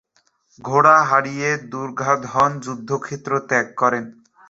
ঘোড়া 0.59 0.97
হারিয়ে, 1.03 1.49
দুর্গাধন 1.71 2.51
যুদ্ধক্ষেত্র 2.63 3.31
ত্যাগ 3.49 3.67
করেন। 3.77 4.03